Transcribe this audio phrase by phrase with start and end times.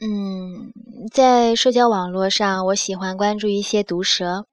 [0.00, 0.72] 嗯，
[1.12, 4.46] 在社交网络上，我喜欢关注一些毒舌，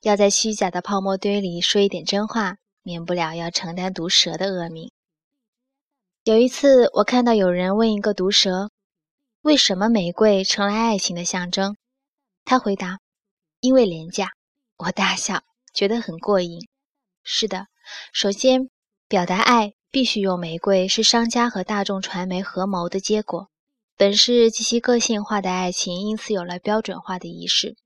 [0.00, 4.90] 要在虚假的泡沫堆里说一点真话，免不了要承担毒舌的恶名。
[6.24, 8.70] 有一次，我看到有人问一个毒舌
[9.42, 11.76] ：“为什么玫瑰成了爱情的象征？”
[12.46, 12.98] 他回答
[13.60, 14.30] ：“因为廉价。”
[14.78, 15.42] 我大笑，
[15.74, 16.66] 觉得很过瘾。
[17.22, 17.66] 是的，
[18.14, 18.70] 首先，
[19.08, 23.50] 表达爱必须用玫瑰，是商家和大众传媒合谋的结果。
[23.96, 27.76] 本是极其个性化的爱情，因此有了标准化的仪式。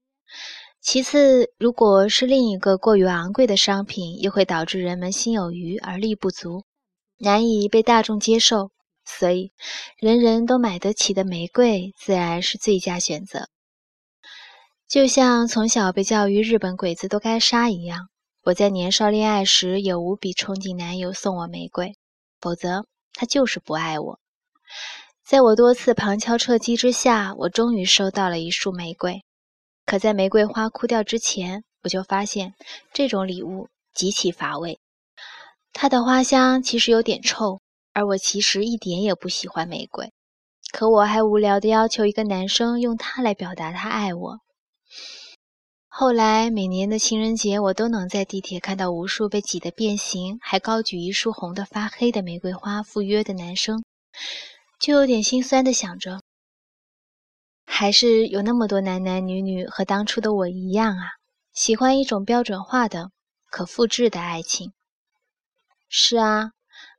[0.80, 6.65] 其次，如果是另一个过于昂贵的商品，又会导致人们心有余而力不足，
[7.18, 8.70] 难以被大众接受。
[9.04, 9.52] 所以，
[9.98, 13.48] 人人都买得起的玫瑰自然是最佳选择。
[14.88, 18.09] 就像从小被教育日本鬼子都该杀一样，
[18.42, 21.96] 我在年少恋爱时也无比憧憬男友送我玫瑰，
[22.40, 22.84] 否则
[23.15, 24.18] 他就是不爱我。
[25.30, 29.22] 在我多次旁敲侧击之下，我终于收到了一束玫瑰。
[29.86, 32.54] 可在玫瑰花枯掉之前，我就发现
[32.92, 34.80] 这种礼物极其乏味。
[35.72, 37.60] 它的花香其实有点臭，
[37.92, 40.12] 而我其实一点也不喜欢玫瑰。
[40.72, 44.40] 可我还无聊地要求一个男生用它来表达他爱我。
[45.87, 53.84] 后来每年的情人节，我都能在地铁看到无数被挤得变形，还高举一束红的发黑的玫瑰花赴约的男生。
[54.80, 56.23] 就有点心酸的想着，
[57.66, 61.04] 还是有那么多男男女女和当初的我一样啊，
[61.52, 63.10] 喜欢一种标准化的、
[63.50, 64.72] 可复制的爱情。
[65.87, 66.53] 是啊，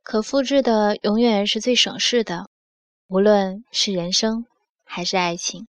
[0.04, 2.48] 可复制的永远是最省事的，
[3.08, 4.46] 无论是人生
[4.84, 5.66] 还是爱情。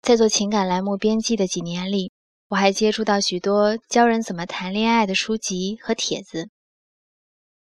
[0.00, 2.12] 在做情感栏目编辑的几年里，
[2.46, 6.50] 我还接触到许多教人怎么谈恋爱的书籍和帖子。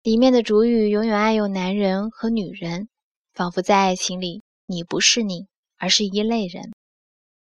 [0.09, 2.89] 里面的主语永远爱用男人和女人，
[3.31, 5.45] 仿佛在爱情里，你不是你，
[5.77, 6.71] 而是一类人。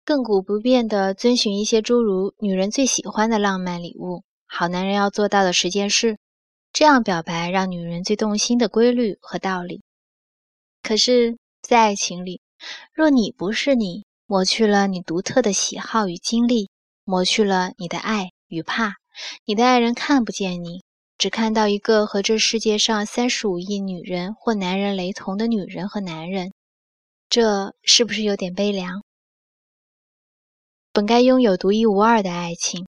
[0.07, 6.17] 亘古不变地遵循一些诸如女人最喜欢的浪漫礼物、好男人要做到的十件事，
[6.73, 9.83] 这样表白让女人最动心的规律和道理。
[10.83, 12.41] 可是，在爱情里，
[12.95, 16.71] 若你不是你，抹去了你独特的喜好与经历，
[17.05, 18.95] 抹去了你的爱与怕，
[19.45, 20.86] 你的爱人看不见你。
[21.19, 26.53] 只看到一个和这世界上三十五亿女人或男人雷同的女人和男人，
[27.31, 29.03] 这是不是有点悲凉？
[30.93, 32.87] 本该拥有独一无二的爱情，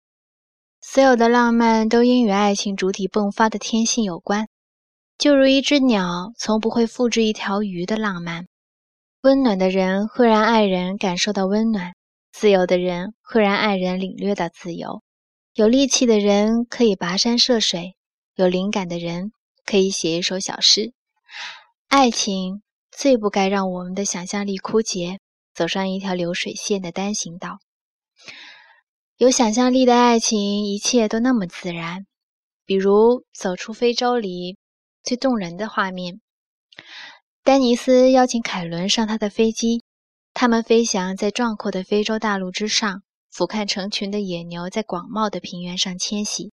[0.81, 4.47] 所有的浪漫都因与爱情主体迸发的天性有关。
[5.17, 8.47] 就如一只鸟从不会复制一条鱼的浪漫。
[9.23, 11.95] 温暖的人会让爱人感受到温暖，
[12.31, 15.03] 自由的人会让爱人领略到自由，
[15.55, 17.97] 有力气的人可以跋山涉水。
[18.39, 19.33] 有灵感的人
[19.67, 20.93] 可以写一首小诗。
[21.89, 25.19] 爱情最不该让我们的想象力枯竭，
[25.53, 27.59] 走上一条流水线的单行道。
[29.17, 32.07] 有想象力的爱情，一切都那么自然。
[32.65, 34.57] 比如《走出非洲》里
[35.03, 36.21] 最动人的画面：
[37.43, 39.83] 丹尼斯邀请凯伦上他的飞机，
[40.33, 46.53] 他们飞翔在壮阔的非洲大陆之上，俯瞰成群的野牛在广袤的平原上迁徙。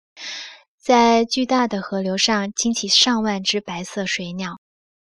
[0.90, 4.60] 在巨大的河流上惊起上万只白色水鸟，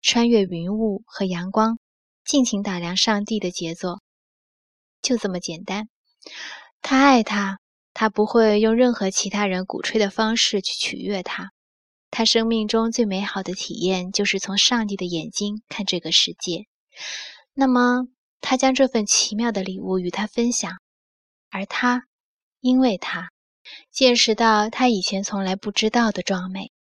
[0.03, 1.79] 穿越云雾和阳光，
[2.23, 4.03] 尽情打量上帝的杰作。
[5.01, 5.89] 就这么简单。
[6.83, 7.61] 他爱他，
[7.95, 11.51] 他不会用任何其他人鼓吹的方式去取悦他。
[12.11, 16.67] 他生命中最美好的体验就是从上帝的眼睛看这个世界。
[17.55, 18.07] 那么，
[18.43, 20.73] 他将这份奇妙的礼物与他分享，
[21.49, 22.03] 而他，
[22.61, 23.31] 因为他。
[23.91, 26.73] 见识到他以前从来不知道的壮美，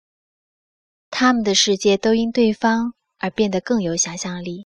[1.11, 4.67] 他们的世界都因对方而变得更有想象力。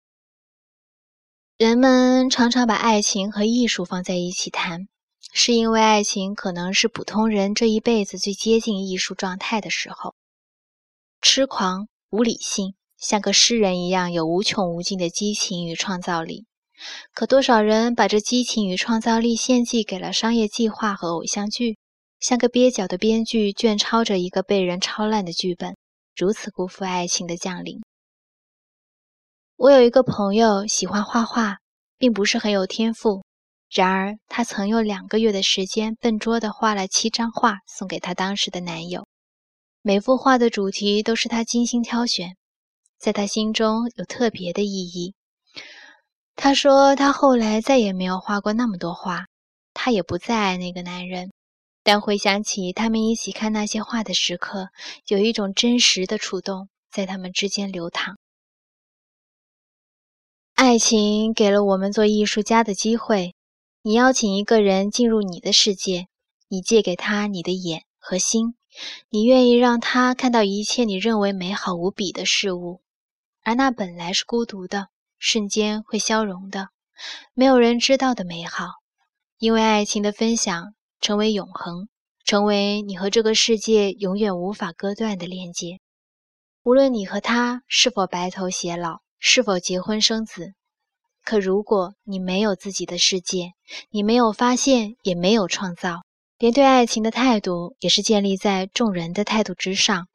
[1.57, 4.89] 人们常常把爱情和艺术放在一起谈，
[5.33, 10.15] 是因为爱情可能是普通人这一辈子最接近艺术状态的时候。
[11.21, 16.47] 痴狂、无理性，像个诗人一样有无穷无尽的激情与创造力。
[17.15, 21.79] 可多少人把这激情与创造力献祭给了商业计划和偶像剧？
[22.23, 25.77] 像个蹩脚的编剧卷抄着一个被人抄烂的剧本，
[26.15, 27.83] 如此辜负爱情的降临。
[29.57, 31.59] 我有一个朋友喜欢画画，
[31.99, 33.25] 并不是很有天赋，
[33.69, 39.05] 然而他曾用两个月的时间笨拙地画了七张画，送给他当时的男友。
[39.83, 42.37] 每幅画的主题都是他精心挑选，
[43.01, 45.17] 在他心中有特别的意义。
[46.37, 49.27] 他说他后来再也没有画过那么多画，
[49.75, 51.33] 他也不再爱那个男人。
[51.83, 54.69] 但回想起他们一起看那些画的时刻，
[55.07, 58.19] 有一种真实的触动在他们之间流淌。
[60.55, 63.35] 爱情给了我们做艺术家的机会。
[63.85, 66.07] 你邀请一个人进入你的世界，
[66.47, 68.55] 你借给他你的眼和心，
[69.11, 72.81] 你愿意让他看到一切你认为美好无比的事物，
[73.43, 74.87] 而那本来是孤独的，
[75.19, 76.69] 瞬间会消融的，
[77.35, 78.67] 没有人知道的美好。
[79.39, 81.89] 因为爱情的分享成为永恒，
[82.25, 85.81] 成为你和这个世界永远无法割断的连接。
[86.63, 89.03] 无论你和他是否白头偕老。
[89.25, 90.55] 是否结婚生子？
[91.23, 93.53] 可如果你没有自己的世界，
[93.91, 96.03] 你没有发现，也没有创造，
[96.39, 100.09] 连对爱情的态度也是建立在众人的态度之上，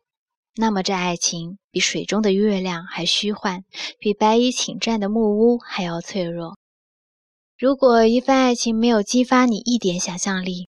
[0.58, 3.64] 那么这爱情比水中的月亮还虚幻，
[3.98, 6.58] 比白衣请战的木屋还要脆弱。
[7.58, 10.68] 如果一份爱情没有激发你一点想象力，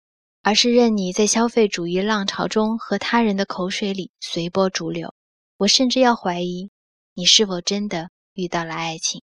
[0.44, 5.12] 而是任你在消费主义浪潮中和他人的口水里随波逐流，
[5.56, 6.70] 我甚至要怀疑
[7.14, 8.11] 你是否真的。
[8.37, 9.23] 遇到了爱情，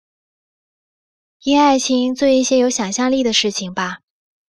[1.43, 3.99] 因爱情做一些有想象力的事情吧。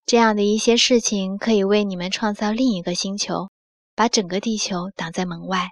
[0.05, 3.49] 这样的一些事情可以为你们创造另一个星球，
[3.97, 5.71] 把整个地球挡在门外，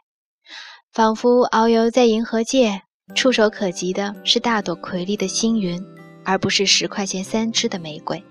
[0.92, 2.82] 仿佛遨游在银河界，
[3.16, 5.82] 触手可及的是大朵瑰丽的星云，
[6.26, 8.22] 而不是十块钱三支的玫瑰。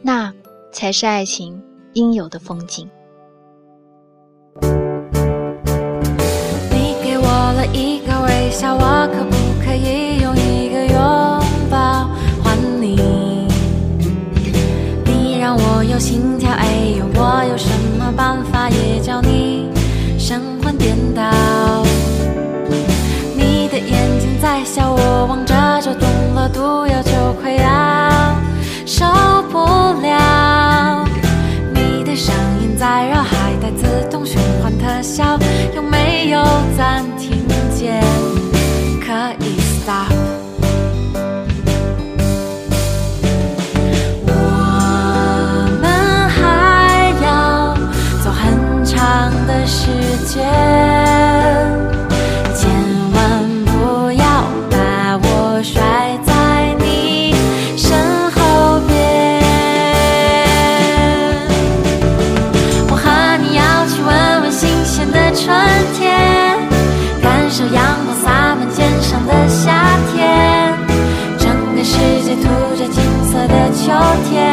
[0.00, 0.32] 那
[0.72, 1.62] 才是爱情
[1.94, 2.88] 应有的风景。
[6.70, 7.24] 你给我
[7.56, 9.42] 了一个微笑，我可不。
[9.64, 10.98] 可以用一个拥
[11.70, 12.10] 抱
[12.42, 13.48] 还你，
[15.06, 16.66] 你让我有心跳，哎
[16.98, 19.70] 呦，我有什么办法也叫你
[20.18, 21.22] 神魂颠倒？
[23.34, 25.51] 你的眼睛在笑，我望着
[32.82, 35.38] 在绕，还带自动循环特效，
[35.72, 36.42] 有没有
[36.76, 38.02] 暂停键？
[39.00, 40.12] 可以 stop？。
[44.26, 44.30] 我
[45.80, 47.72] 们还要
[48.24, 49.86] 走很长的时
[50.26, 50.91] 间。
[73.92, 73.98] 秋
[74.30, 74.51] 天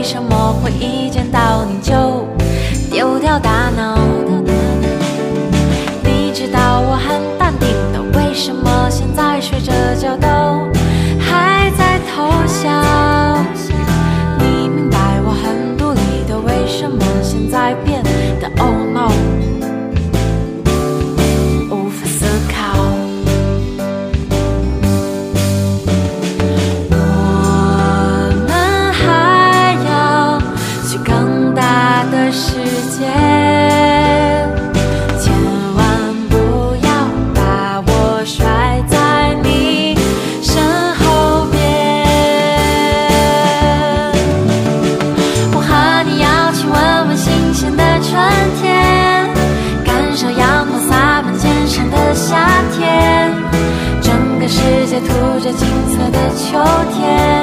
[0.00, 1.29] 为什么会遇见
[56.50, 56.58] 秋
[56.90, 57.39] 天。